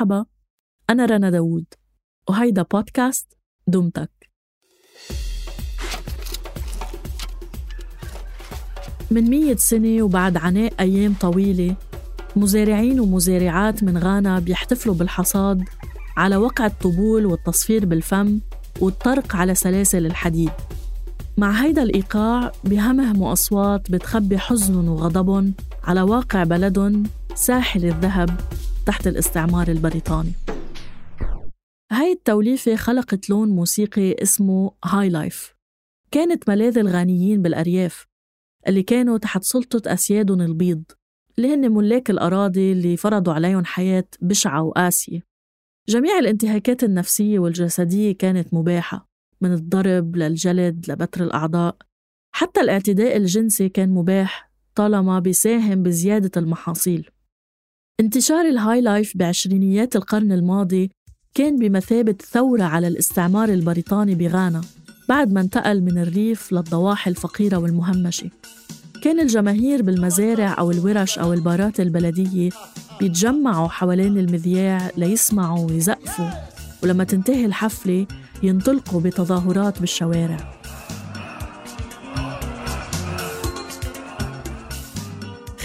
[0.00, 0.24] مرحبا
[0.90, 1.64] أنا رنا داوود
[2.28, 3.36] وهيدا بودكاست
[3.66, 4.30] دمتك
[9.10, 11.76] من مية سنة وبعد عناء أيام طويلة
[12.36, 15.64] مزارعين ومزارعات من غانا بيحتفلوا بالحصاد
[16.16, 18.40] على وقع الطبول والتصفير بالفم
[18.80, 20.50] والطرق على سلاسل الحديد.
[21.36, 25.54] مع هيدا الإيقاع بهمهموا أصوات بتخبي حزنهم وغضبهم
[25.84, 27.02] على واقع بلدهم
[27.34, 28.40] ساحل الذهب.
[28.90, 30.32] تحت الاستعمار البريطاني.
[31.92, 35.54] هاي التوليفة خلقت لون موسيقي اسمه هاي لايف
[36.10, 38.06] كانت ملاذ الغانيين بالأرياف
[38.68, 40.82] اللي كانوا تحت سلطة أسيادهم البيض
[41.38, 45.22] اللي هن ملاك الأراضي اللي فرضوا عليهم حياة بشعة وقاسية.
[45.88, 49.08] جميع الانتهاكات النفسية والجسدية كانت مباحة
[49.40, 51.76] من الضرب للجلد لبتر الأعضاء.
[52.34, 57.10] حتى الاعتداء الجنسي كان مباح طالما بيساهم بزيادة المحاصيل.
[58.00, 60.90] انتشار ال highlife بعشرينيات القرن الماضي
[61.34, 64.60] كان بمثابة ثورة على الاستعمار البريطاني بغانا
[65.08, 68.30] بعد ما انتقل من الريف للضواحي الفقيرة والمهمشة.
[69.02, 72.50] كان الجماهير بالمزارع أو الورش أو البارات البلدية
[73.00, 76.30] بيتجمعوا حوالين المذياع ليسمعوا ويزقفوا
[76.82, 78.06] ولما تنتهي الحفلة
[78.42, 80.59] ينطلقوا بتظاهرات بالشوارع.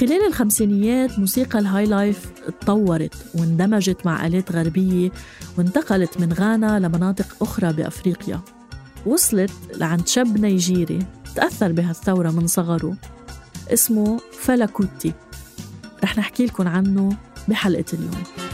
[0.05, 5.11] خلال الخمسينيات موسيقى ال highlife اتطورت واندمجت مع آلات غربية
[5.57, 8.41] وانتقلت من غانا لمناطق أخرى بأفريقيا.
[9.05, 10.99] وصلت لعند شاب نيجيري
[11.35, 12.97] تأثر بهالثورة من صغره
[13.73, 15.13] اسمه فلا كوتي
[16.03, 18.44] رح نحكي لكم عنه بحلقة اليوم.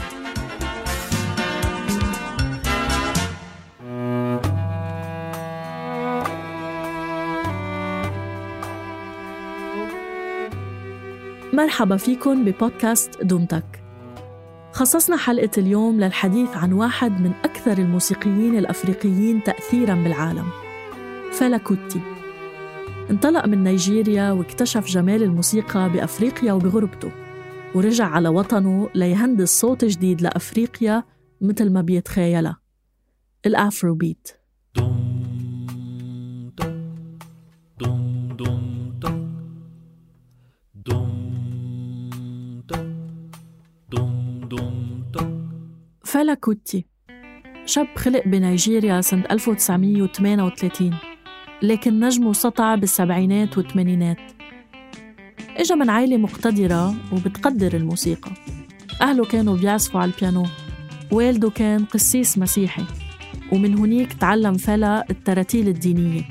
[11.52, 13.84] مرحبا فيكم ببودكاست دمتك
[14.72, 20.46] خصصنا حلقة اليوم للحديث عن واحد من أكثر الموسيقيين الأفريقيين تأثيراً بالعالم
[21.32, 22.00] فلا كوتي.
[23.10, 27.12] انطلق من نيجيريا واكتشف جمال الموسيقى بأفريقيا وبغربته
[27.74, 31.04] ورجع على وطنه ليهندس صوت جديد لأفريقيا
[31.40, 32.60] مثل ما بيتخيلها
[33.46, 33.94] الأفرو
[46.44, 46.86] كوتي.
[47.66, 50.94] شاب خلق بنيجيريا سنة 1938
[51.62, 54.16] لكن نجمه سطع بالسبعينات والثمانينات.
[55.56, 58.30] إجا من عائلة مقتدرة وبتقدر الموسيقى.
[59.02, 60.46] أهله كانوا بيعزفوا على البيانو.
[61.12, 62.84] والده كان قسيس مسيحي
[63.52, 66.22] ومن هنيك تعلم فلا التراتيل الدينية.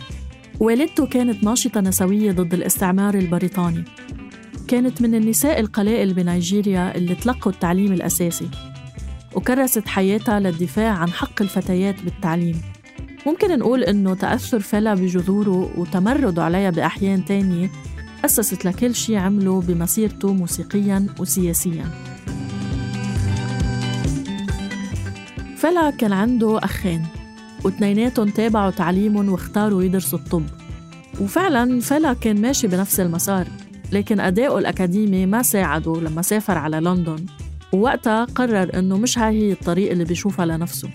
[0.60, 3.84] والدته كانت ناشطة نسوية ضد الاستعمار البريطاني.
[4.68, 8.71] كانت من النساء القلائل بنيجيريا اللي تلقوا التعليم الأساسي.
[9.36, 12.62] وكرست حياتها للدفاع عن حق الفتيات بالتعليم.
[13.26, 17.70] ممكن نقول إنه تأثر فلا بجذوره وتمرده عليها بأحيان تانية
[18.26, 21.86] أسست لكل شيء عمله بمسيرته موسيقياً وسياسياً.
[25.58, 27.06] فلا كان عنده أخين
[27.64, 30.44] واثنيناتهم تابعوا تعليمهم واختاروا يدرسوا الطب.
[31.22, 33.48] وفعلا فلا كان ماشي بنفس المسار
[33.92, 37.26] لكن أدائه الأكاديمي ما ساعده لما سافر على لندن.
[37.74, 40.90] ووقتها قرر إنه مش هاي هي الطريق اللي بيشوفها لنفسه.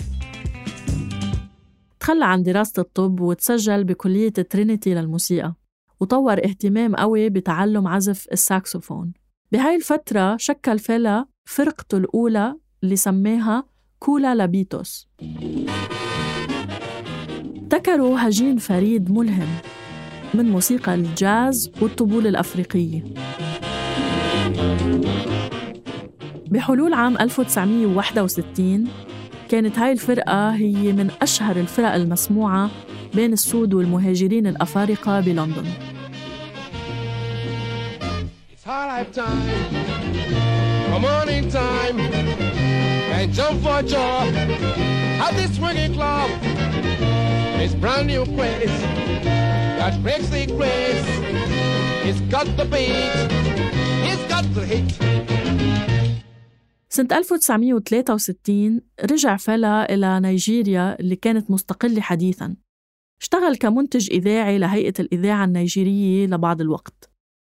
[2.00, 5.54] تخلى عن دراسة الطب وتسجل بكلية ترينيتي للموسيقى
[6.00, 9.12] وطور اهتمام قوي بتعلم عزف الساكسوفون.
[9.52, 13.64] بهاي الفترة شكل فيلا فرقته الأولى اللي سماها
[13.98, 15.08] كولا لوبيتوس.
[17.56, 19.48] ابتكروا هجين فريد ملهم
[20.34, 23.04] من موسيقى الجاز والطبول الأفريقية.
[26.50, 28.88] بحلول عام 1961
[29.48, 32.70] كانت هاي الفرقة هي من أشهر الفرق المسموعة
[33.14, 35.64] بين السود والمهاجرين الأفارقة بلندن.
[52.08, 53.16] It's got the beat,
[54.10, 55.95] it's got the hit.
[56.96, 62.56] سنة 1963 رجع فلا إلى نيجيريا اللي كانت مستقلة حديثاً.
[63.20, 67.10] اشتغل كمنتج إذاعي لهيئة الإذاعة النيجيرية لبعض الوقت.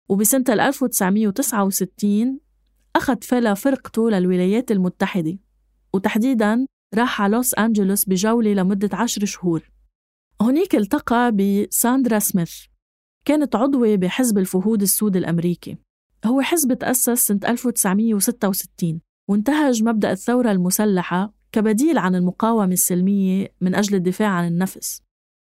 [0.09, 2.39] وبسنة 1969
[2.95, 5.37] أخذ فلا فرقته للولايات المتحدة.
[5.93, 9.71] وتحديداً راح على لوس أنجلوس بجولة لمدة عشر شهور.
[10.41, 12.53] هناك التقى بساندرا سميث.
[13.25, 15.77] كانت عضوة بحزب الفهود السود الأمريكي.
[16.25, 23.95] هو حزب تأسس سنة 1966 وانتهج مبدأ الثورة المسلحة كبديل عن المقاومة السلمية من أجل
[23.95, 25.01] الدفاع عن النفس.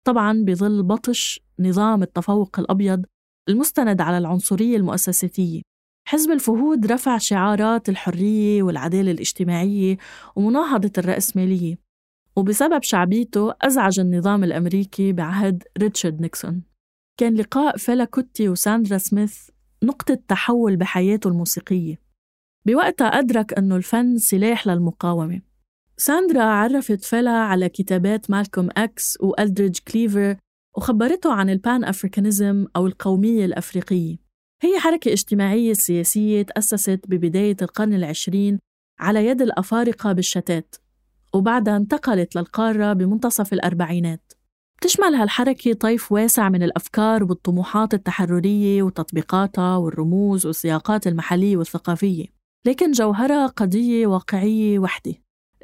[0.07, 3.05] طبعا بظل بطش نظام التفوق الأبيض
[3.49, 5.63] المستند على العنصرية المؤسساتية
[6.09, 9.97] حزب الفهود رفع شعارات الحرية والعدالة الاجتماعية
[10.37, 11.79] ومناهضة الرأسمالية
[12.37, 16.63] وبسبب شعبيته أزعج النظام الأمريكي بعهد ريتشارد نيكسون.
[17.21, 19.51] كان لقاء فيلا كوتي وساندرا سميث
[19.83, 22.04] نقطة تحول بحياته الموسيقية.
[22.67, 25.41] بوقتها أدرك أنه الفن سلاح للمقاومة.
[25.97, 30.37] ساندرا عرفت فيلا على كتابات مالكوم أكس وألدريج كليفر
[30.77, 34.17] وخبرته عن ال Pan Africanism أو القومية الأفريقية.
[34.63, 38.59] هي حركة اجتماعية سياسية تأسست ببداية القرن العشرين
[39.01, 40.75] على يد الأفارقة بالشتات
[41.35, 44.33] وبعدها انتقلت للقارة بمنتصف الأربعينات.
[44.79, 52.44] بتشمل هالحركة طيف واسع من الأفكار والطموحات التحررية وتطبيقاتها والرموز والسياقات المحلية والثقافية.
[52.67, 55.15] لكن جوهرها قضية واقعية وحدة.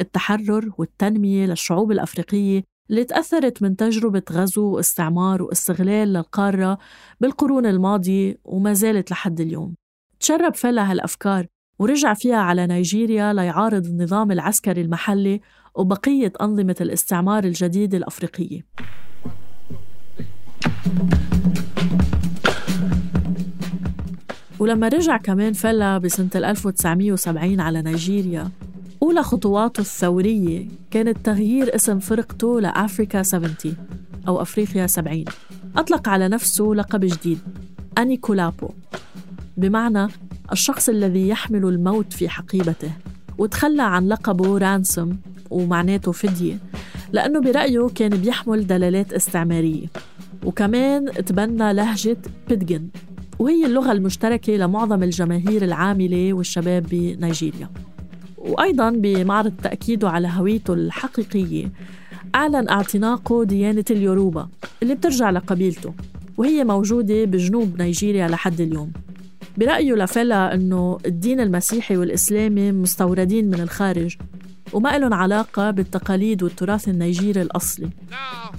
[0.00, 6.78] التحرر والتنمية للشعوب الأفريقية اللي تأثرت من تجربة غزو واستعمار واستغلال للقارة
[7.20, 9.74] بالقرون الماضية وما زالت لحد اليوم.
[10.20, 11.46] تشرب فيلا هالأفكار
[11.78, 15.40] ورجع فيها على نيجيريا ليعارض النظام العسكري المحلي
[15.74, 18.60] وبقية أنظمة الاستعمار الجديدة الأفريقية.
[24.60, 28.50] ولما رجع كمان فلا بسنة 1970 على نيجيريا
[29.02, 33.54] أولى خطواته الثورية كانت تغيير اسم فرقته لأفريكا 70
[34.28, 35.24] أو أفريقيا 70
[35.76, 37.38] أطلق على نفسه لقب جديد
[37.98, 38.68] أني كولابو
[39.56, 40.08] بمعنى
[40.52, 42.92] الشخص الذي يحمل الموت في حقيبته
[43.38, 45.18] وتخلى عن لقبه رانسوم
[45.50, 46.58] ومعناته فدية
[47.12, 49.86] لأنه برأيه كان بيحمل دلالات استعمارية.
[50.44, 52.16] وكمان تبنى لهجة
[52.48, 52.88] بيدجن
[53.40, 57.70] وهي اللغة المشتركة لمعظم الجماهير العاملة والشباب بنيجيريا.
[58.38, 61.72] وأيضا بمعرض تأكيده على هويته الحقيقية
[62.34, 64.48] أعلن اعتناقه ديانة اليوروبا
[64.82, 65.94] اللي بترجع لقبيلته
[66.36, 68.92] وهي موجودة بجنوب نيجيريا لحد اليوم.
[69.56, 74.16] برأيه لفلا أنه الدين المسيحي والإسلامي مستوردين من الخارج
[74.72, 77.90] وما لهم علاقة بالتقاليد والتراث النيجيري الأصلي.
[78.10, 78.52] Now,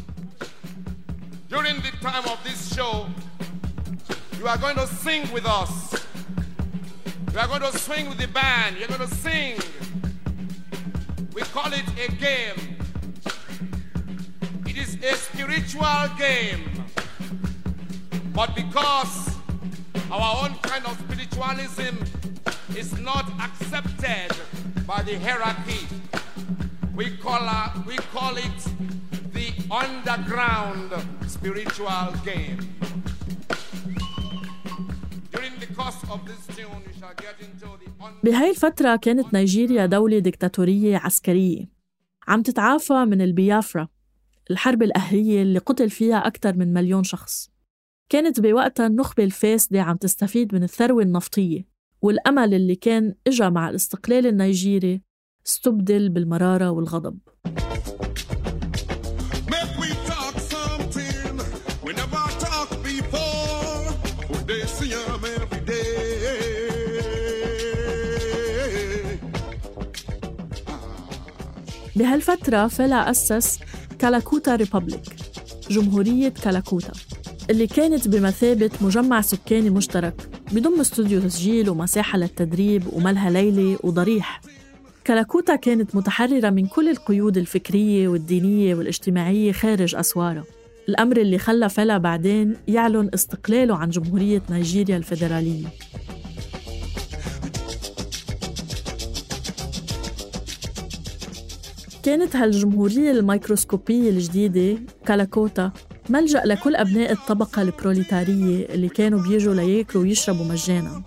[1.50, 3.06] during the time of this show,
[4.42, 6.04] you are going to sing with us.
[7.32, 8.76] You are going to swing with the band.
[8.76, 9.60] You're going to sing.
[11.32, 12.78] We call it a game.
[14.66, 15.86] It is a spiritual
[16.18, 16.64] game.
[18.34, 19.36] But because
[20.10, 22.04] our own kind of spiritualism
[22.76, 24.36] is not accepted
[24.88, 25.86] by the hierarchy.
[26.96, 27.48] We call,
[27.86, 30.92] we call it the underground
[31.28, 32.72] spiritual game.
[38.24, 41.70] بهاي الفترة كانت نيجيريا دولة ديكتاتورية عسكرية.
[42.28, 43.88] عم تتعافى من البيافرا
[44.52, 47.50] الحرب الأهلية اللي قتل فيها أكثر من مليون شخص.
[48.10, 51.68] كانت بوقتها النخبة الفاسدة عم تستفيد من الثروة النفطية
[52.02, 55.02] والأمل اللي كان إجا مع الاستقلال النيجيري
[55.48, 57.20] استبدل بالمرارة والغضب.
[71.96, 73.60] بهالفترة فلا أسس
[74.00, 75.06] كالاكوتا Republic
[75.70, 76.92] جمهورية كالاكوتا
[77.50, 84.42] اللي كانت بمثابة مجمع سكاني مشترك بضم استوديو تسجيل ومساحة للتدريب وملهى ليلي وضريح.
[85.08, 90.44] كلاكوتا كانت متحررة من كل القيود الفكرية والدينية والاجتماعية خارج أسوارها.
[90.90, 95.68] الأمر اللي خلى فلا بعدين يعلن استقلاله عن جمهورية نيجيريا الفيدرالية.
[102.04, 105.72] كانت هالجمهورية الميكروسكوبية الجديدة كالاكوتا
[106.10, 111.04] ملجأ لكل أبناء الطبقة البروليتارية اللي كانوا بيجوا لياكلوا ويشربوا مجانا.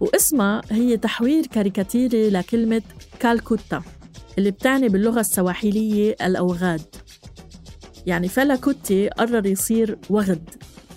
[0.00, 2.82] واسمها هي تحوير كاريكاتيري لكلمة
[3.20, 3.82] كالكوتا
[4.38, 6.82] اللي بتعني باللغة السواحيلية الأوغاد.
[8.06, 10.50] يعني فلا كوتي قرر يصير وغد.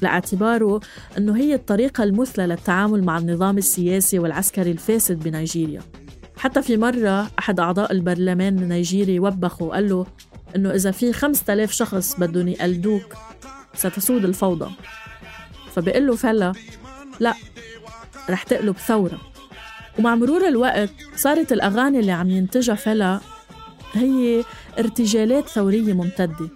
[0.04, 0.80] لاعتباره
[1.18, 5.82] أنه هي الطريقة المثلى للتعامل مع النظام السياسي والعسكري الفاسد بنيجيريا.
[6.38, 10.06] حتى في مرة أحد أعضاء البرلمان النيجيري وبخه وقال له
[10.56, 13.14] إنه إذا في خمسة آلاف شخص بدهم يقلدوك
[13.74, 14.72] ستسود الفوضى.
[15.76, 16.54] فبقول له فلا
[17.20, 17.34] لا
[18.30, 19.22] رح تقلب ثورة.
[20.00, 23.20] ومع مرور الوقت صارت الأغاني اللي عم ينتجها فلا
[23.94, 24.44] هي
[24.80, 26.50] ارتجالات ثورية ممتدة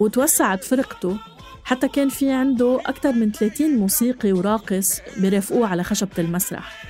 [0.00, 1.16] وتوسعت فرقته
[1.64, 6.86] حتى كان في عنده أكثر من 30 موسيقي وراقص بيرافقوه على خشبة المسرح.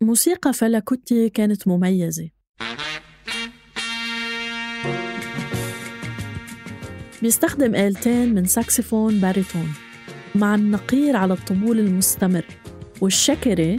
[0.00, 2.33] موسيقى فلا كوتي كانت مميزة.
[7.24, 9.72] بيستخدم آلتين من ساكسفون باريتون
[10.34, 12.44] مع النقير على الطبول المستمر
[13.00, 13.76] والشكرة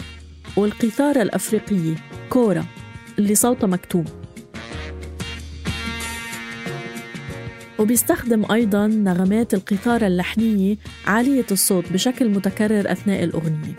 [0.58, 1.96] والقيثارة الأفريقية
[2.30, 2.66] كورا
[3.20, 4.06] اللي صوتها مكتوم
[7.80, 13.76] وبيستخدم أيضا نغمات القيثارة اللحنية عالية الصوت بشكل متكرر أثناء الأغنية.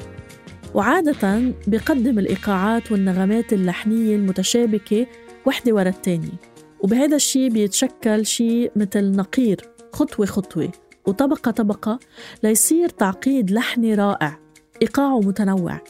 [0.74, 5.06] وعادة بيقدم الإيقاعات والنغمات اللحنية المتشابكة
[5.46, 6.55] وحدة ورا التانية.
[6.80, 9.60] وبهذا الشيء بيتشكل شيء مثل نقير
[9.92, 10.72] خطوة خطوة.
[11.06, 11.98] وطبقة طبقة
[12.42, 14.38] ليصير تعقيد لحني رائع
[14.82, 15.80] إيقاعه متنوع.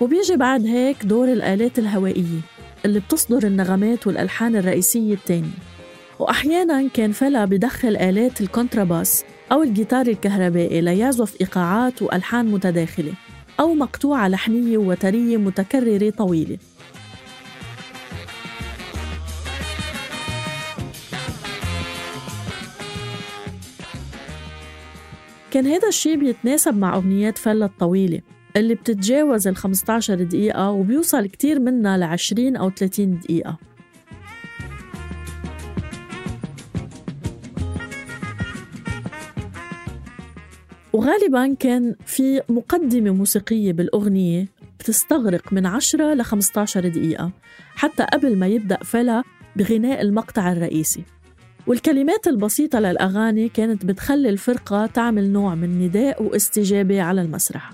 [0.00, 2.40] وبيجي بعد هيك دور الآلات الهوائية
[2.84, 5.58] اللي بتصدر النغمات والألحان الرئيسية التانية.
[6.18, 13.12] وأحيانا كان فلا بدخل آلات الكونتراباس أو الجيتار الكهربائي ليعزف إيقاعات وألحان متداخلة
[13.60, 16.58] أو مقطوعة لحنية وترية متكررة طويلة
[25.50, 28.20] كان هذا الشيء بيتناسب مع أغنيات فلا الطويلة
[28.56, 33.58] اللي بتتجاوز ال 15 دقيقة وبيوصل كتير منها ل 20 أو 30 دقيقة.
[40.94, 44.48] وغالبا كان في مقدمة موسيقية بالأغنية
[44.80, 47.30] بتستغرق من 10 ل 15 دقيقة
[47.74, 49.22] حتى قبل ما يبدأ فلا
[49.56, 51.04] بغناء المقطع الرئيسي.
[51.66, 57.72] والكلمات البسيطة للأغاني كانت بتخلي الفرقة تعمل نوع من نداء واستجابة على المسرح.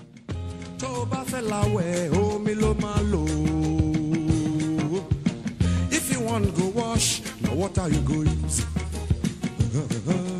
[5.97, 7.07] If you want go wash,
[7.43, 10.30] now what are you going to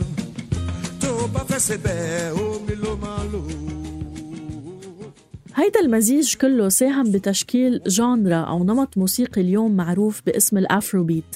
[5.56, 11.36] هيدا المزيج كله ساهم بتشكيل genre أو نمط موسيقي اليوم معروف باسم ال Afrobeat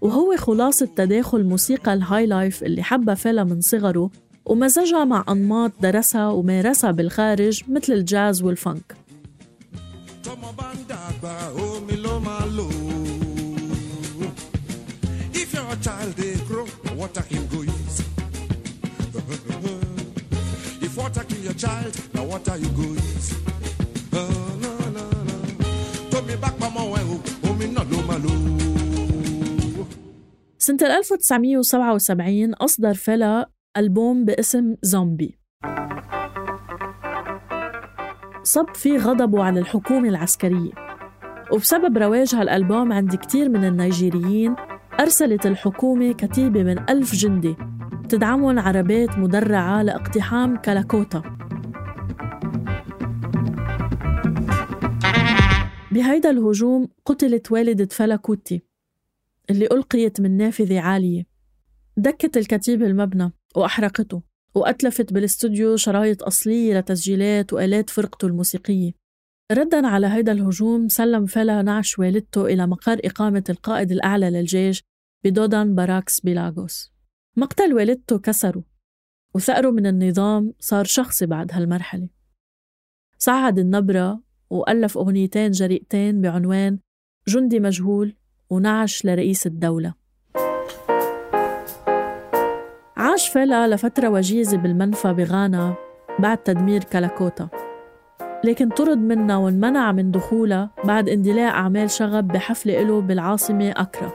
[0.00, 4.10] وهو خلاصة تداخل موسيقى ال highlife اللي حبها فيلا من صغره
[4.44, 8.42] ومزجها مع أنماط درسها ومارسها بالخارج مثل الجاز
[15.40, 17.47] If you're a
[21.48, 23.00] your child, now what are you going
[24.20, 25.36] oh, no, no, no.
[26.10, 27.98] Told me back mama oh, me not lo
[30.58, 35.38] سنة 1977 أصدر فلا ألبوم باسم زومبي.
[38.42, 40.72] صب فيه غضبه على الحكومة العسكرية.
[41.52, 44.56] وبسبب رواج هالألبوم عند كتير من النيجيريين
[45.00, 47.56] أرسلت الحكومة كتيبة من ألف جندي
[48.08, 51.37] تدعمهم عربات مدرعة لإقتحام كالاكوتا.
[55.92, 58.62] بهيدا الهجوم قتلت والدة فلاكوتي
[59.50, 61.26] اللي ألقيت من نافذة عالية.
[61.96, 64.22] دكت الكتيبة المبنى وأحرقته
[64.54, 68.92] وأتلفت بالاستوديو شرايط أصلية لتسجيلات وآلات فرقته الموسيقية.
[69.52, 74.82] ردا على هيدا الهجوم سلم فلا نعش والدته إلى مقر إقامة القائد الأعلى للجيش
[75.24, 76.92] بدودان باراكس بيلاغوس.
[77.36, 78.64] مقتل والدته كسره
[79.34, 82.08] وثأره من النظام صار شخصي بعد هالمرحلة.
[83.18, 86.78] صعد النبرة وألف أغنيتين جريئتين بعنوان
[87.28, 88.14] جندي مجهول
[88.50, 89.94] ونعش لرئيس الدولة.
[92.96, 95.74] عاش فيلا لفترة وجيزة بالمنفى بغانا
[96.18, 97.48] بعد تدمير كالاكوتا.
[98.44, 104.12] لكن طرد منها وانمنع من دخولها بعد اندلاع أعمال شغب بحفلة له بالعاصمة أكرا.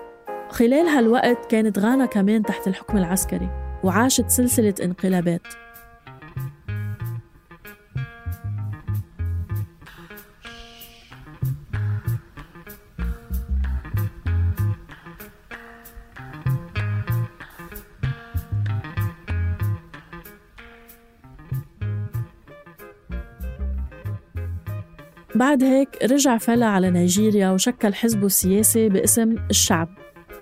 [0.49, 3.49] خلال هالوقت كانت غانا كمان تحت الحكم العسكري
[3.83, 5.62] وعاشت سلسلة انقلابات.
[25.35, 29.89] بعد هيك رجع فلا على نيجيريا وشكل حزبه السياسي باسم الشعب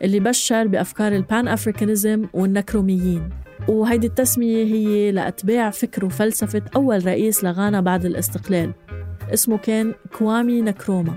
[0.01, 3.29] اللي بشر بأفكار البان أفريكانيزم والنكروميين.
[3.67, 8.71] وهيدي التسمية هي لأتباع فكر وفلسفة أول رئيس لغانا بعد الاستقلال
[9.33, 11.13] اسمه كان كوامي نكروما.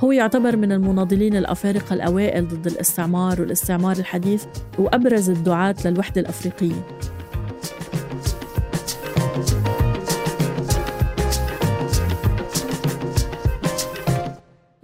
[0.00, 4.44] هو يعتبر من المناضلين الأفارقة الأوائل ضد الاستعمار والاستعمار الحديث
[4.78, 6.86] وأبرز الدعاة للوحدة الأفريقية.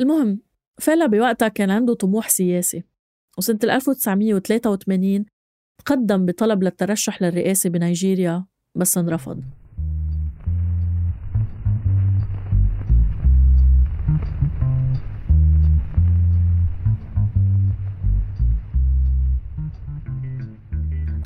[0.00, 0.40] المهم
[0.78, 2.84] فيلا بوقتها كان عنده طموح سياسي
[3.38, 5.24] وسنة 1983
[5.84, 9.42] تقدم بطلب للترشح للرئاسة بنيجيريا بس انرفض.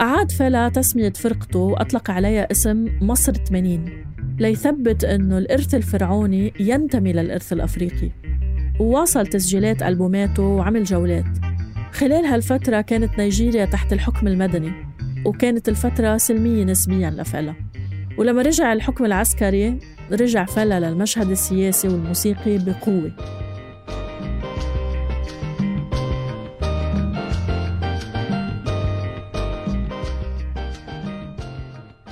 [0.01, 4.05] أعاد فلا تسمية فرقته وأطلق عليها اسم مصر 80
[4.39, 8.24] ليثبت أنه الإرث الفرعوني ينتمي للإرث الأفريقي.
[8.81, 11.25] وواصل تسجيلات ألبوماته وعمل جولات.
[11.93, 14.73] خلال هالفترة كانت نيجيريا تحت الحكم المدني
[15.27, 17.55] وكانت الفترة سلمية نسبيا لفلا.
[18.19, 19.79] ولما رجع الحكم العسكري
[20.13, 23.13] رجع فلا للمشهد السياسي والموسيقي بقوة.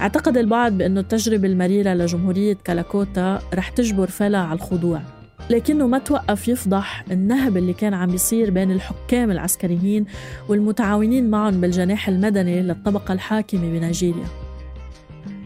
[0.00, 5.22] أعتقد البعض بأنه التجربة المريرة لجمهورية كالاكوتا رح تجبر فلا على الخضوع.
[5.50, 10.04] لكنه ما توقف يفضح النهب اللي كان عم بيصير بين الحكام العسكريين
[10.49, 14.26] والمتعاونين معهم بالجناح المدني للطبقة الحاكمة بنيجيريا.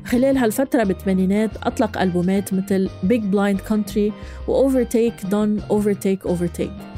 [0.04, 4.12] خلال هالفترة بالثمانينات أطلق ألبومات مثل Big Blind Country
[4.48, 6.96] و Overtake Done Overtake Overtake.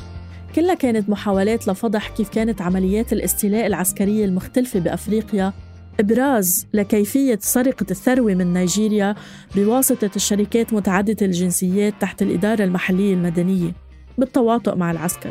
[0.54, 5.52] كلها كانت محاولات لفضح كيف كانت عمليات الاستيلاء العسكرية المختلفة بأفريقيا
[6.00, 9.14] إبراز لكيفية سرقة الثروة من نيجيريا
[9.56, 13.72] بواسطة الشركات متعددة الجنسيات تحت الإدارة المحلية المدنية
[14.18, 15.30] بالتواطؤ مع العسكر.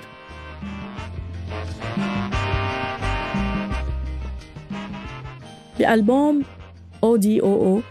[5.79, 6.43] بألبوم
[7.03, 7.81] أو دي أو أو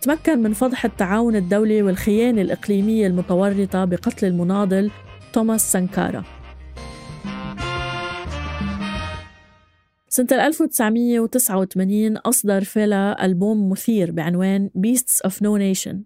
[0.00, 4.90] تمكن من فضح التعاون الدولي والخيانة الإقليمية المتورطة بقتل المناضل
[5.32, 6.24] توماس سانكارا.
[10.14, 15.96] سنة 1989 أصدر فيلا ألبوم مثير بعنوان Beasts of No Nation.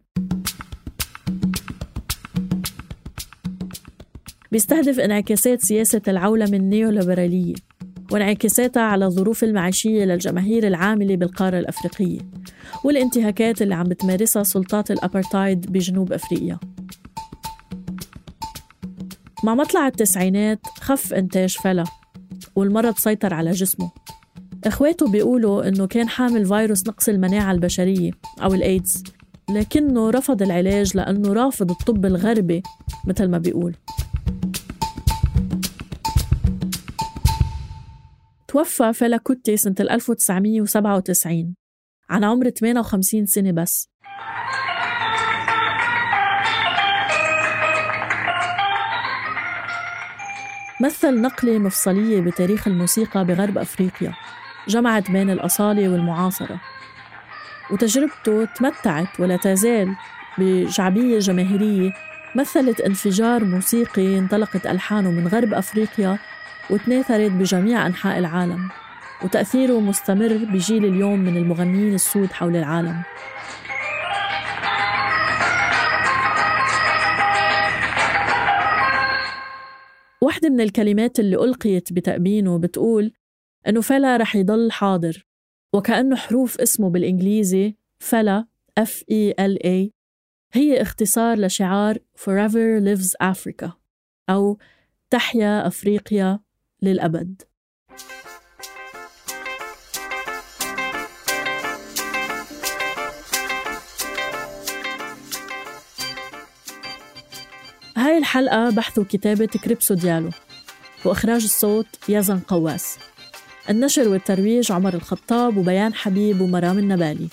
[4.53, 7.55] بيستهدف انعكاسات سياسة العولمة النيوليبرالية
[8.13, 12.21] وانعكاساتها على الظروف المعيشية للجماهير العاملة بالقارة الأفريقية
[12.85, 16.59] والانتهاكات اللي عم بتمارسها سلطات الأبرتايد بجنوب أفريقيا.
[19.45, 21.85] مع مطلع التسعينات خف إنتاج فلا
[22.59, 23.91] والمرض سيطر على جسمه.
[24.65, 28.11] إخواته بيقولوا إنه كان حامل فيروس نقص المناعة البشرية
[28.43, 29.05] أو الإيدز
[29.51, 32.63] لكنه رفض العلاج لأنه رافض الطب الغربي
[33.07, 33.77] مثل ما بيقول.
[38.49, 41.55] توفى فيلا كوتي سنة 1997
[42.11, 43.89] عن عمر 58 سنة بس.
[50.81, 54.13] مثل نقلة مفصلية بتاريخ الموسيقى بغرب أفريقيا.
[54.69, 56.61] جمعت بين الأصالة والمعاصرة.
[57.71, 59.95] وتجربته تمتعت ولا تزال
[60.39, 61.93] بشعبية جماهيرية.
[62.35, 66.19] مثلت انفجار موسيقي انطلقت ألحانه من غرب أفريقيا
[66.71, 68.69] وتناثرت بجميع أنحاء العالم.
[69.25, 73.03] وتأثيره مستمر بجيل اليوم من المغنيين السود حول العالم.
[80.23, 83.13] واحدة من الكلمات اللي ألقيت بتأبينه بتقول
[83.69, 85.27] إنه فلا رح يضل حاضر
[85.75, 88.47] وكأنه حروف اسمه بالإنجليزي فلا
[88.81, 89.91] F E L A
[90.53, 93.71] هي اختصار لشعار Forever Lives Africa
[94.31, 94.59] أو
[95.11, 96.41] تحيا أفريقيا
[96.83, 97.43] للأبد.
[108.19, 110.31] هاي الحلقة بحث وكتابة كريبسو ديالو
[111.05, 112.99] وإخراج الصوت يزن قواس.
[113.71, 117.29] النشر والترويج عمر الخطاب وبيان حبيب ومرام النبالي.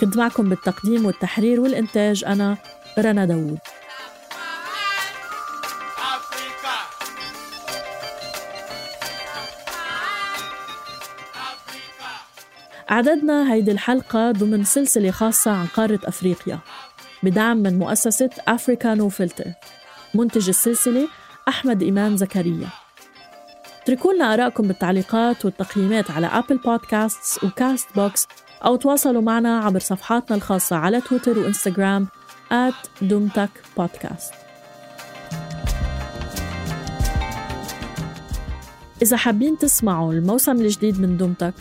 [0.00, 2.56] كنت معكم بالتقديم والتحرير والإنتاج أنا
[2.98, 3.58] رنا داوود.
[12.90, 16.58] أعددنا هيدي الحلقة ضمن سلسلة خاصة عن قارة أفريقيا
[17.22, 19.44] بدعم من مؤسسة Africa No Filter
[20.16, 21.08] منتج السلسلة
[21.48, 22.68] أحمد إيمان زكريا.
[23.82, 28.26] اتركوا لنا آرائكم بالتعليقات والتقييمات على Apple Podcasts و Castbox
[28.64, 32.08] أو تواصلوا معنا عبر صفحاتنا الخاصة على تويتر وإنستغرام
[32.50, 34.32] at دومتك بودكاست
[39.02, 41.54] إذا حابين تسمعوا الموسم الجديد من دومتك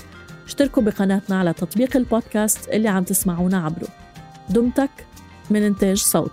[0.45, 3.87] اشتركوا بقناتنا على تطبيق البودكاست اللي عم تسمعونا عبره.
[4.49, 4.89] دومتك
[5.49, 6.31] من إنتاج صوت.